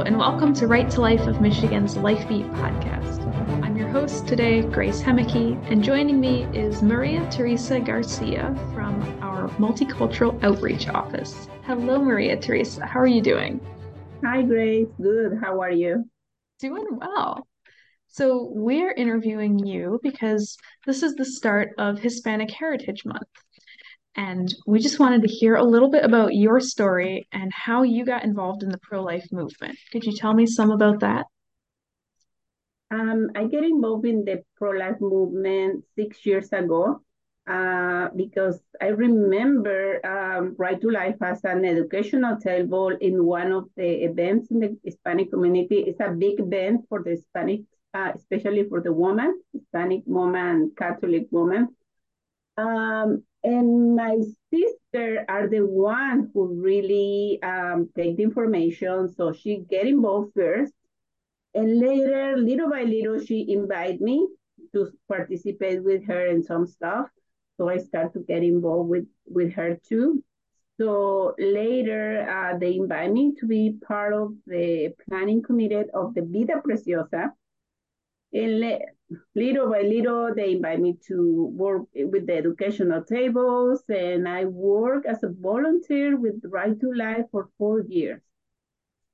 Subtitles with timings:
[0.00, 3.22] Hello, and welcome to Right to Life of Michigan's LifeBeat podcast.
[3.62, 9.50] I'm your host today, Grace Hemeke, and joining me is Maria Teresa Garcia from our
[9.58, 11.48] Multicultural Outreach Office.
[11.64, 12.86] Hello, Maria Teresa.
[12.86, 13.60] How are you doing?
[14.24, 14.88] Hi, Grace.
[15.02, 15.38] Good.
[15.38, 16.08] How are you?
[16.60, 17.46] Doing well.
[18.08, 20.56] So, we're interviewing you because
[20.86, 23.28] this is the start of Hispanic Heritage Month.
[24.16, 28.04] And we just wanted to hear a little bit about your story and how you
[28.04, 29.78] got involved in the pro life movement.
[29.92, 31.26] Could you tell me some about that?
[32.90, 37.02] Um, I get involved in the pro life movement six years ago
[37.48, 43.68] uh, because I remember um, Right to Life as an educational table in one of
[43.76, 45.84] the events in the Hispanic community.
[45.86, 47.62] It's a big event for the Hispanic,
[47.94, 51.68] uh, especially for the woman, Hispanic woman, Catholic woman.
[52.56, 54.18] Um, and my
[54.52, 59.12] sister are the one who really um, take the information.
[59.14, 60.72] So she get involved first.
[61.54, 64.28] And later, little by little, she invite me
[64.72, 67.08] to participate with her in some stuff.
[67.56, 70.22] So I start to get involved with, with her too.
[70.78, 76.22] So later, uh, they invite me to be part of the planning committee of the
[76.22, 77.32] Vida Preciosa.
[78.32, 78.60] And
[79.34, 85.04] little by little, they invite me to work with the educational tables, and I work
[85.04, 88.22] as a volunteer with Right to Life for four years.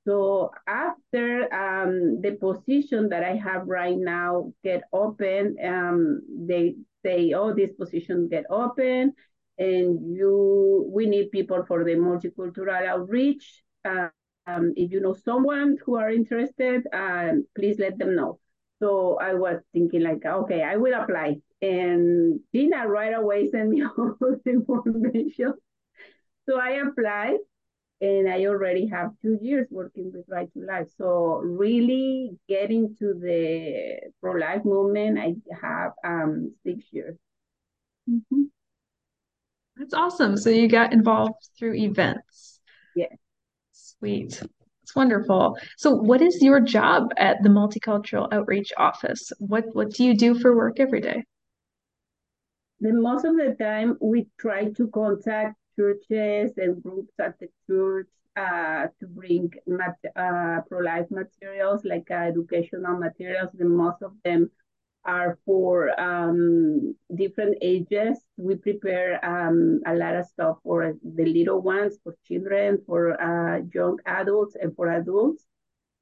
[0.05, 7.33] So after um, the position that I have right now get open, um, they say,
[7.33, 9.13] oh, this position get open,
[9.57, 13.63] and you, we need people for the multicultural outreach.
[13.83, 14.09] Uh,
[14.45, 18.39] um, if you know someone who are interested, um, please let them know.
[18.79, 21.37] So I was thinking like, okay, I will apply.
[21.61, 25.53] And Gina right away sent me all the information.
[26.47, 27.39] So I applied
[27.99, 30.87] and I already have two years working with Right to Life.
[30.97, 37.17] So really getting to the pro-life movement, I have um, six years.
[38.09, 38.43] Mm-hmm.
[39.77, 40.37] That's awesome.
[40.37, 42.59] So you got involved through events.
[42.95, 43.07] Yeah.
[43.71, 44.41] Sweet.
[44.87, 45.57] It's wonderful.
[45.75, 49.33] So, what is your job at the Multicultural Outreach Office?
[49.37, 51.25] What What do you do for work every day?
[52.79, 58.07] The most of the time, we try to contact churches and groups at the church
[58.37, 63.49] uh, to bring mat- uh, pro-life materials like uh, educational materials.
[63.55, 64.51] The most of them
[65.07, 68.19] are for um, different ages.
[68.37, 73.61] We prepare um, a lot of stuff for the little ones, for children, for uh,
[73.73, 75.45] young adults, and for adults.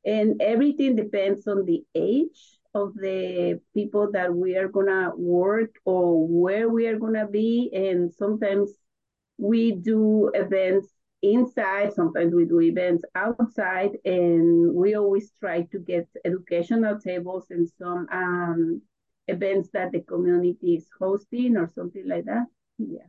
[0.06, 6.28] And everything depends on the age of the people that we are to work or
[6.28, 7.72] where we are to be.
[7.74, 8.72] And sometimes
[9.38, 10.90] we do events
[11.22, 17.68] inside, sometimes we do events outside, and we always try to get educational tables and
[17.78, 18.82] some um,
[19.28, 22.46] events that the community is hosting or something like that.
[22.78, 23.08] Yeah.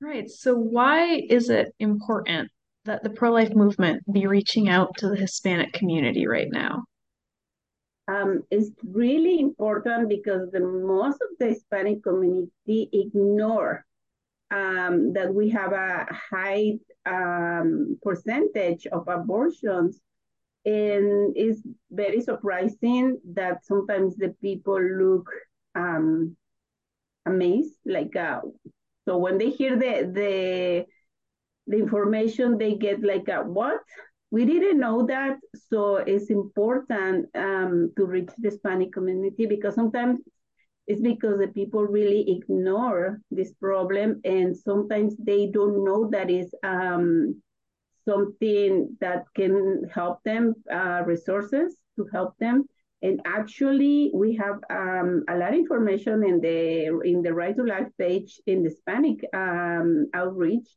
[0.00, 0.28] Right.
[0.30, 2.50] So, why is it important
[2.84, 6.84] that the pro life movement be reaching out to the Hispanic community right now?
[8.08, 13.84] Um, it's really important because the most of the Hispanic community ignore
[14.50, 16.74] um, that we have a high
[17.04, 20.00] um, percentage of abortions
[20.66, 25.30] and it's very surprising that sometimes the people look
[25.76, 26.36] um,
[27.26, 28.40] amazed like uh,
[29.06, 30.84] so when they hear the the
[31.68, 33.80] the information they get like a, what?
[34.30, 35.38] We didn't know that
[35.68, 40.20] so it's important um, to reach the hispanic community because sometimes
[40.86, 46.52] it's because the people really ignore this problem and sometimes they don't know that is
[46.64, 47.40] um,
[48.06, 52.64] something that can help them, uh, resources to help them.
[53.02, 57.62] And actually, we have um, a lot of information in the in the Right to
[57.62, 60.68] Life page in the Hispanic um, outreach,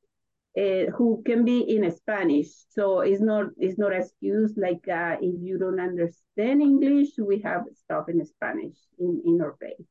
[0.58, 2.50] uh, who can be in Spanish.
[2.70, 7.64] So it's not it's not excuse like uh, if you don't understand English, we have
[7.74, 9.88] stuff in Spanish in in our page.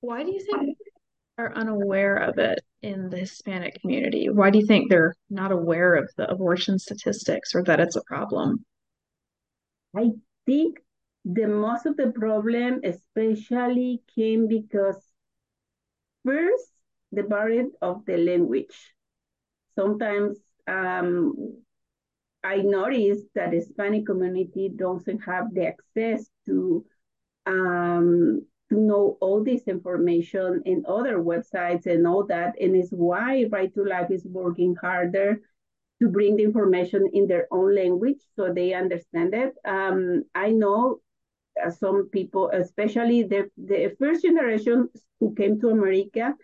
[0.00, 0.76] Why do you think
[1.38, 4.28] are unaware of it in the Hispanic community?
[4.28, 8.02] Why do you think they're not aware of the abortion statistics or that it's a
[8.04, 8.64] problem?
[9.94, 10.10] I
[10.46, 10.78] think
[11.24, 15.02] the most of the problem especially came because
[16.24, 16.70] first
[17.12, 18.94] the barrier of the language.
[19.74, 21.58] Sometimes um,
[22.42, 26.84] I noticed that the Hispanic community doesn't have the access to
[27.46, 32.54] um, to know all this information in other websites and all that.
[32.60, 35.40] And it's why Right to Life is working harder
[36.00, 39.54] to bring the information in their own language so they understand it.
[39.64, 41.00] Um, I know
[41.64, 44.88] uh, some people, especially the, the first generation
[45.20, 46.34] who came to America,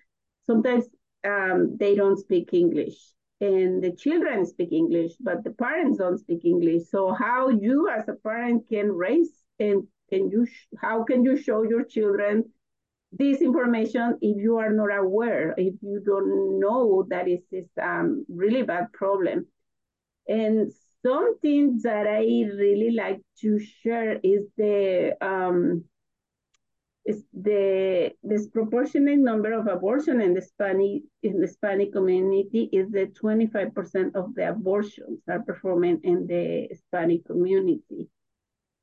[0.47, 0.87] sometimes
[1.27, 2.97] um, they don't speak English
[3.43, 6.83] and the children speak English, but the parents don't speak English.
[6.89, 10.47] So how you as a parent can raise and can you
[10.81, 12.45] how can you show your children
[13.13, 18.25] this information if you are not aware, if you don't know that is this um,
[18.29, 19.47] really bad problem.
[20.27, 20.73] And
[21.05, 22.23] something that I
[22.57, 25.85] really like to share is the um,
[27.05, 33.15] is the disproportionate number of abortion in the Hispanic in the Hispanic community is that
[33.15, 38.09] 25% of the abortions are performed in the Hispanic community.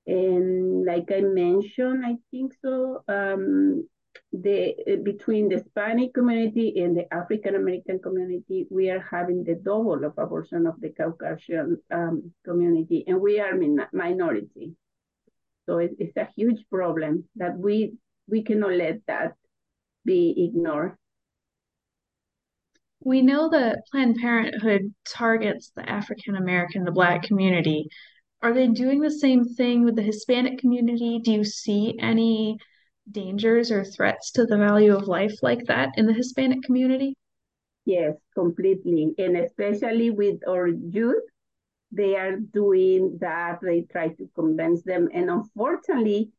[0.10, 3.88] And like I mentioned, I think so, um,
[4.32, 4.74] the
[5.04, 10.18] between the Hispanic community and the African American community, we are having the double of
[10.18, 14.74] abortion of the Caucasian um, community, and we are min minority.
[15.68, 17.94] So it, it's a huge problem that we
[18.28, 19.36] we cannot let that
[20.06, 20.98] be ignored.
[23.02, 27.90] We know that Planned Parenthood targets the African American, the Black community.
[28.42, 31.20] Are they doing the same thing with the Hispanic community?
[31.20, 32.58] Do you see any
[33.12, 37.16] dangers or threats to the value of life like that in the Hispanic community?
[37.86, 39.14] Yes, completely.
[39.18, 41.24] And especially with our youth,
[41.92, 43.60] they are doing that.
[43.62, 45.10] They try to convince them.
[45.14, 46.30] And unfortunately,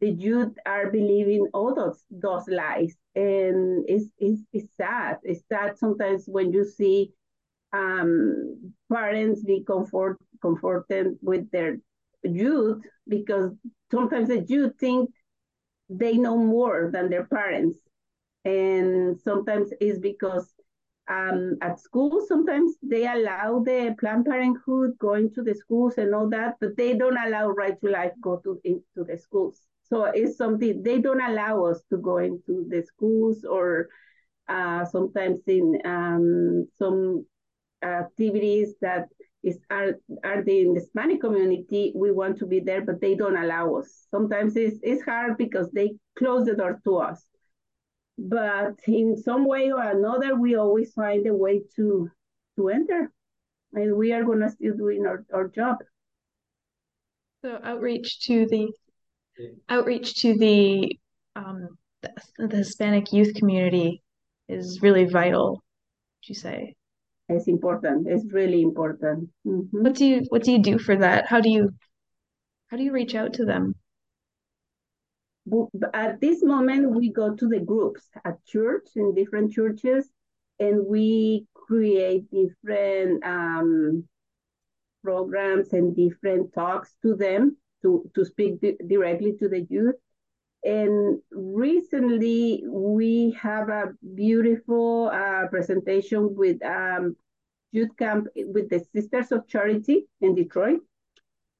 [0.00, 2.94] the youth are believing all those, those lies.
[3.14, 5.16] And it's, it's, it's sad.
[5.22, 7.10] It's sad sometimes when you see
[7.72, 11.78] um, parents be comfort, comforted with their
[12.22, 13.52] youth because
[13.90, 15.10] sometimes the youth think
[15.88, 17.78] they know more than their parents.
[18.44, 20.52] And sometimes it's because
[21.08, 26.28] um, at school, sometimes they allow the Planned Parenthood going to the schools and all
[26.30, 29.62] that, but they don't allow Right to Life go to into the schools.
[29.84, 33.88] So it's something they don't allow us to go into the schools or
[34.48, 37.24] uh, sometimes in um, some
[37.82, 39.08] activities that
[39.42, 39.94] is are
[40.24, 41.92] are they in the Hispanic community.
[41.94, 44.06] We want to be there, but they don't allow us.
[44.10, 47.24] Sometimes it's it's hard because they close the door to us.
[48.18, 52.10] But in some way or another, we always find a way to
[52.56, 53.12] to enter,
[53.72, 55.76] and we are gonna still doing our, our job.
[57.42, 58.72] So outreach to the
[59.68, 60.98] outreach to the
[61.36, 64.02] um the, the Hispanic youth community
[64.48, 65.50] is really vital.
[65.52, 66.74] Would you say?
[67.28, 68.08] It's important.
[68.08, 69.28] It's really important.
[69.46, 69.82] Mm-hmm.
[69.82, 71.26] What do you What do you do for that?
[71.26, 71.70] How do you
[72.68, 73.74] How do you reach out to them?
[75.94, 80.10] At this moment, we go to the groups at church in different churches,
[80.58, 84.04] and we create different um,
[85.02, 89.96] programs and different talks to them to to speak di directly to the youth.
[90.64, 97.16] And recently, we have a beautiful uh, presentation with um,
[97.72, 100.80] youth camp with the Sisters of Charity in Detroit.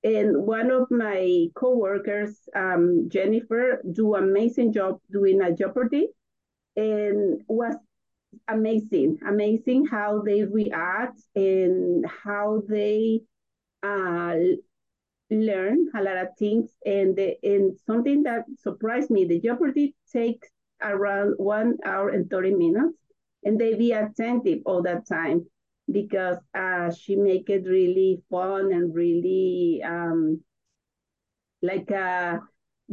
[0.04, 6.08] And one of my coworkers, um, Jennifer, do amazing job doing a Jeopardy,
[6.76, 7.74] and was
[8.46, 13.22] amazing, amazing how they react and how they
[13.82, 14.36] uh,
[15.30, 16.70] learn a lot of things.
[16.84, 20.48] And, the, and something that surprised me, the Jeopardy takes
[20.82, 22.98] around one hour and 30 minutes,
[23.44, 25.46] and they be attentive all that time
[25.90, 30.40] because uh, she make it really fun and really um,
[31.62, 32.38] like uh,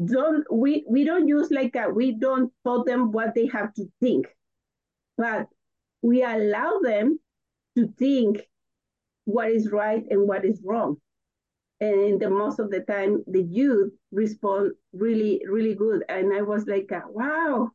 [0.03, 3.85] don't we we don't use like a, we don't tell them what they have to
[3.99, 4.27] think,
[5.17, 5.47] but
[6.01, 7.19] we allow them
[7.75, 8.47] to think
[9.25, 10.97] what is right and what is wrong
[11.79, 16.03] and the most of the time the youth respond really really good.
[16.09, 17.71] And i was like uh, wow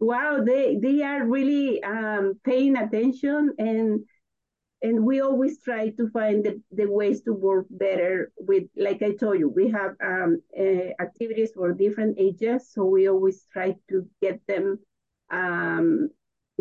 [0.00, 3.52] wow they they are really um, paying attention.
[3.58, 4.04] And
[4.82, 9.12] and we always try to find the, the ways to work better with like i
[9.12, 12.70] told you we have um, uh, activities for different ages.
[12.72, 14.78] So we always try to get them
[15.30, 16.10] um,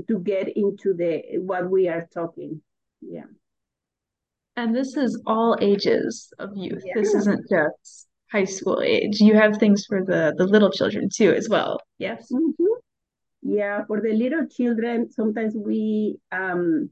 [0.07, 2.61] to get into the what we are talking
[4.55, 6.83] and this is all ages of youth.
[6.85, 6.93] Yeah.
[6.95, 9.19] This isn't just high school age.
[9.19, 11.79] You have things for the the little children too as well.
[11.97, 12.31] Yes.
[12.31, 12.65] Mm-hmm.
[13.43, 16.89] Yeah, for the little children, sometimes we um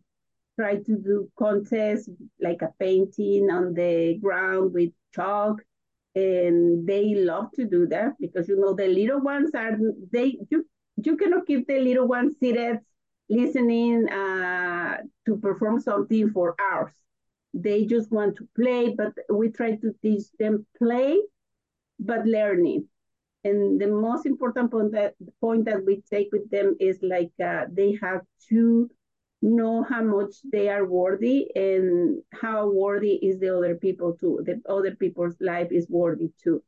[0.60, 2.10] try to do contests
[2.42, 5.62] like a painting on the ground with chalk
[6.16, 9.78] and they love to do that because you know the little ones are
[10.12, 10.66] they you
[10.98, 12.80] you cannot keep the little ones seated
[13.30, 16.92] listening uh, to perform something for hours
[17.54, 21.20] they just want to play, but we try to teach them play,
[22.00, 22.88] but learning.
[23.44, 27.66] And the most important point that point that we take with them is like uh,
[27.72, 28.90] they have to
[29.42, 34.42] know how much they are worthy and how worthy is the other people too.
[34.46, 36.62] The other people's life is worthy too.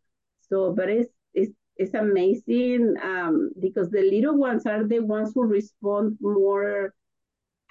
[0.50, 5.44] So, but it's it's it's amazing um, because the little ones are the ones who
[5.44, 6.94] respond more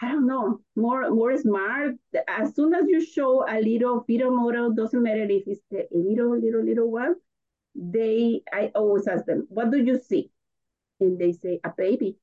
[0.03, 1.97] I don't know, more more smart.
[2.27, 6.39] As soon as you show a little fetal model, doesn't matter if it's a little,
[6.39, 7.17] little, little one,
[7.75, 10.31] they I always ask them, what do you see?
[11.01, 12.17] And they say a baby.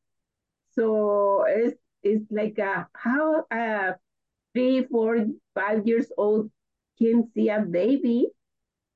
[0.76, 3.96] So it's it's like a, how a
[4.54, 6.52] three, four, five years old
[7.00, 8.28] can see a baby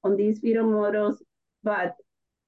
[0.04, 1.24] on these fetal models,
[1.64, 1.96] but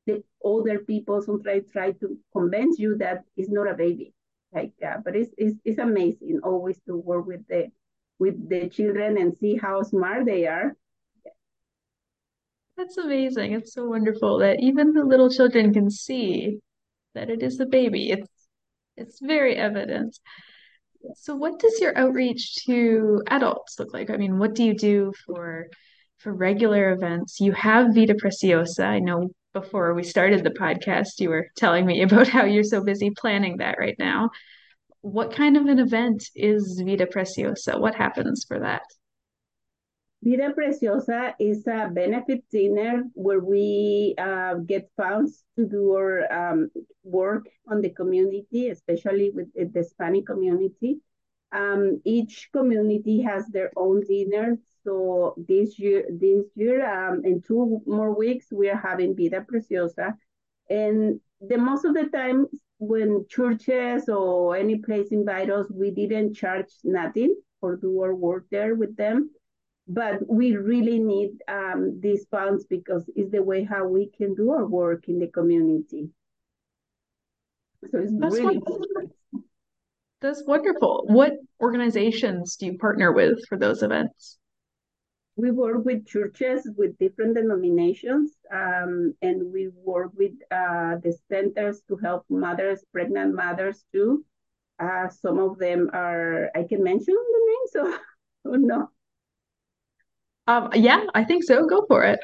[0.08, 4.13] the older people sometimes try to convince you that it's not a baby
[4.54, 7.72] like uh, but it's, it's it's amazing always to work with the
[8.20, 10.76] with the children and see how smart they are
[12.78, 13.54] That's amazing.
[13.54, 16.60] It's so wonderful that even the little children can see
[17.14, 18.12] that it is a baby.
[18.12, 18.30] It's
[18.98, 20.18] it's very evident.
[21.16, 24.10] So what does your outreach to adults look like?
[24.10, 25.68] I mean, what do you do for
[26.18, 27.40] for regular events?
[27.40, 28.86] You have Vida Preciosa.
[28.86, 32.84] I know before we started the podcast, you were telling me about how you're so
[32.84, 34.32] busy planning that right now.
[35.02, 37.78] What kind of an event is Vida Preciosa?
[37.78, 38.84] What happens for that?
[40.24, 46.72] Vida Preciosa is a benefit dinner where we uh, get funds to do our um,
[47.04, 51.02] work on the community, especially with the Hispanic community.
[51.54, 54.58] Um, each community has their own dinner.
[54.84, 60.16] So this year, this year, um, in two more weeks, we are having Vida Preciosa,
[60.70, 62.48] and the most of the time
[62.80, 68.46] when churches or any place invite us, we didn't charge nothing or do our work
[68.50, 69.30] there with them
[69.88, 74.52] but we really need um, these funds because it's the way how we can do
[74.52, 76.10] our work in the community.
[77.92, 79.16] So it's That's really wonderful.
[80.24, 81.04] That's wonderful.
[81.08, 84.38] What organizations do you partner with for those events?
[85.36, 91.82] We work with churches with different denominations, um, and we work with uh, the centers
[91.90, 94.24] to help mothers, pregnant mothers too.
[94.80, 98.00] Uh, some of them are, I can mention the names,
[98.46, 98.90] or, or no?
[100.48, 101.66] Um, yeah, I think so.
[101.66, 102.20] Go for it.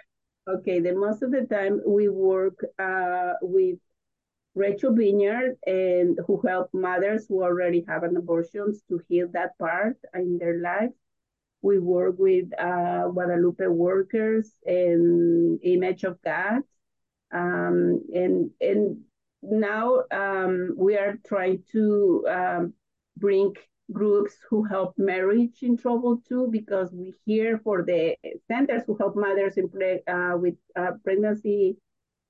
[0.47, 3.79] Okay, the most of the time we work uh, with
[4.55, 9.97] Rachel Vineyard and who help mothers who already have an abortions to heal that part
[10.13, 10.91] in their life.
[11.61, 16.61] We work with uh, Guadalupe workers and Image of God.
[17.31, 19.01] Um, and and
[19.41, 22.73] now um, we are trying to um,
[23.17, 23.55] bring
[23.91, 28.15] groups who help marriage in trouble too, because we hear for the
[28.47, 29.69] centers who help mothers in
[30.07, 31.77] uh, with uh, pregnancy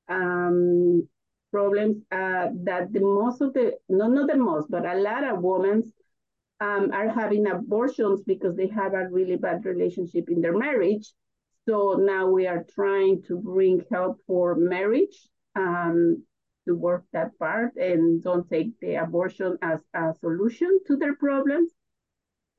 [0.08, 1.08] um,
[1.52, 5.42] problems uh, that the most of the, no, not the most, but a lot of
[5.42, 5.92] women
[6.60, 11.14] um, are having abortions because they have a really bad relationship in their marriage.
[11.68, 16.24] So now we are trying to bring help for marriage um,
[16.68, 21.72] to work that part and don't take the abortion as a solution to their problems.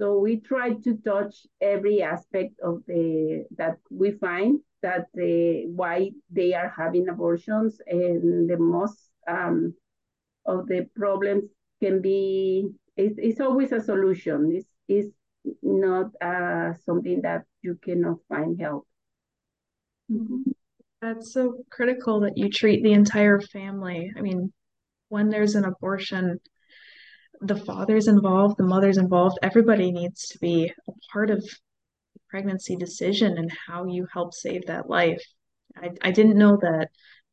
[0.00, 6.12] So we try to touch every aspect of the that we find that the why
[6.30, 9.74] they are having abortions and the most um,
[10.46, 11.44] of the problems
[11.82, 14.50] can be it's, it's always a solution.
[14.54, 15.14] It's, it's
[15.62, 18.86] not uh, something that you cannot find help.
[20.08, 20.52] Mm -hmm.
[21.00, 24.12] That's so critical that you treat the entire family.
[24.16, 24.52] I mean,
[25.08, 26.40] when there's an abortion,
[27.40, 32.76] the father's involved, the mother's involved, everybody needs to be a part of the pregnancy
[32.76, 35.22] decision and how you help save that life.
[35.76, 36.90] I, I didn't know that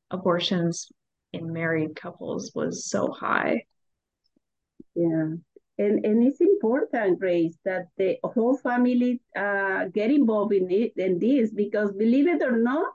[0.10, 0.90] abortions
[1.34, 3.64] in married couples was so high.
[4.96, 5.34] Yeah.
[5.80, 11.20] And, and it's important, Grace, that the whole family uh, get involved in it in
[11.20, 12.88] this because believe it or not,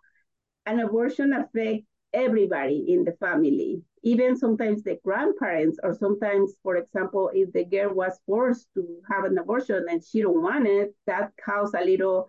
[0.67, 7.31] an abortion affects everybody in the family, even sometimes the grandparents, or sometimes, for example,
[7.33, 11.33] if the girl was forced to have an abortion and she don't want it, that
[11.45, 12.29] cause a little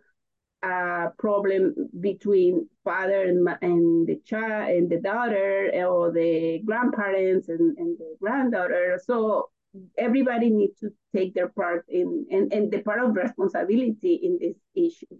[0.62, 7.78] uh, problem between father and, and the child and the daughter or the grandparents and,
[7.78, 9.00] and the granddaughter.
[9.04, 9.50] So
[9.98, 14.58] everybody needs to take their part in and, and the part of responsibility in this
[14.76, 15.18] issue.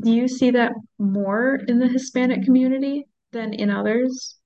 [0.00, 4.39] Do you see that more in the Hispanic community than in others?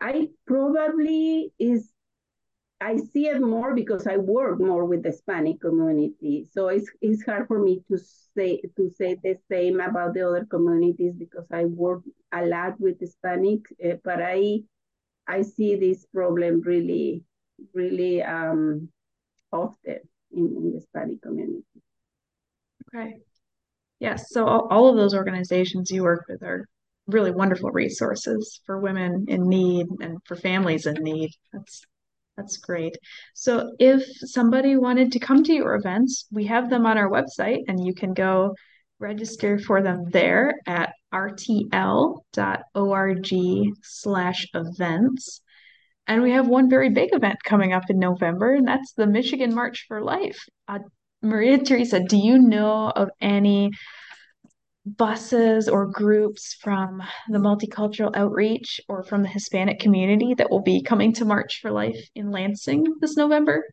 [0.00, 1.92] I probably is
[2.80, 6.46] I see it more because I work more with the Hispanic community.
[6.50, 7.98] So it's it's hard for me to
[8.34, 12.02] say to say the same about the other communities because I work
[12.32, 14.60] a lot with Hispanic, uh, but I
[15.28, 17.22] I see this problem really
[17.74, 18.88] really um,
[19.52, 19.98] often
[20.32, 21.64] in, in the Hispanic community.
[22.88, 23.18] Okay.
[23.98, 24.30] Yes.
[24.30, 26.66] So all, all of those organizations you work with are
[27.10, 31.30] really wonderful resources for women in need and for families in need.
[31.52, 31.82] That's
[32.36, 32.96] that's great.
[33.34, 37.64] So if somebody wanted to come to your events, we have them on our website
[37.68, 38.54] and you can go
[38.98, 42.20] register for them there at rtl.org
[43.82, 45.40] slash events.
[46.06, 49.54] And we have one very big event coming up in November, and that's the Michigan
[49.54, 50.38] March for Life.
[50.66, 50.80] Uh,
[51.22, 53.70] Maria Teresa, do you know of any
[54.86, 60.82] buses or groups from the multicultural outreach or from the Hispanic community that will be
[60.82, 63.64] coming to March for Life in Lansing this November?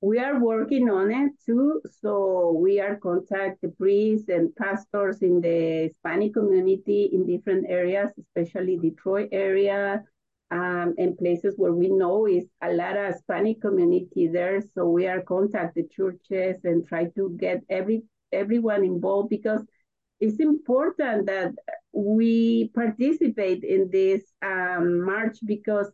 [0.00, 1.80] We are working on it too.
[2.00, 8.10] So we are contacting the priests and pastors in the Hispanic community in different areas,
[8.18, 10.02] especially Detroit area,
[10.50, 14.60] um, and places where we know is a lot of Hispanic community there.
[14.74, 19.62] So we are contact the churches and try to get every everyone involved because
[20.20, 21.52] it's important that
[21.92, 25.90] we participate in this um, march because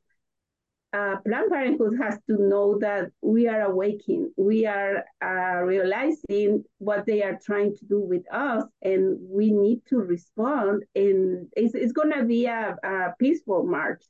[0.93, 7.05] uh, Planned Parenthood has to know that we are awakening, we are uh, realizing what
[7.05, 10.85] they are trying to do with us, and we need to respond.
[10.95, 14.03] And it's, it's going to be a, a peaceful march,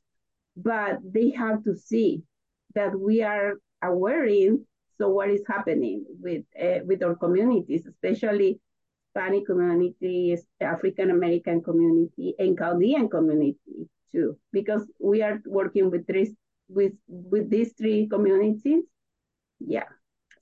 [0.55, 2.23] but they have to see
[2.75, 4.25] that we are aware
[4.99, 8.59] so what is happening with uh, with our communities, especially
[9.15, 13.55] Hispanic community, African American community, and Chaldean community
[14.11, 16.05] too, because we are working with
[16.67, 18.83] with with these three communities.
[19.59, 19.89] Yeah,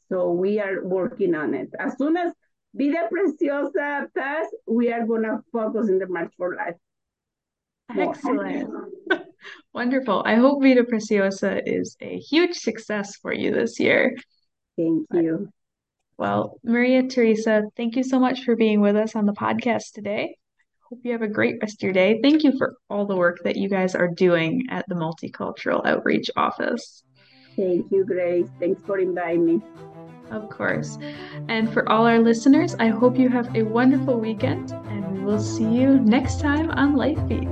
[0.10, 1.70] so we are working on it.
[1.80, 2.34] As soon as
[2.74, 6.76] Vida Preciosa pass, we are gonna focus in the March for Life.
[7.96, 8.70] Excellent.
[9.74, 10.24] Wonderful.
[10.26, 14.16] I hope Vida Preciosa is a huge success for you this year.
[14.78, 15.50] Thank you.
[16.18, 20.36] Well, Maria Teresa, thank you so much for being with us on the podcast today.
[20.90, 22.20] Hope you have a great rest of your day.
[22.24, 26.32] Thank you for all the work that you guys are doing at the Multicultural Outreach
[26.36, 27.04] Office.
[27.58, 28.48] Thank you, Grace.
[28.60, 29.62] Thanks for inviting me.
[30.32, 30.98] Of course.
[31.48, 35.42] And for all our listeners, I hope you have a wonderful weekend, and we will
[35.42, 37.48] see you next time on Life Beat.